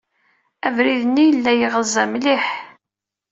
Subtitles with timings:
[0.67, 2.45] Abrid-nni yella yeɣza mliḥ.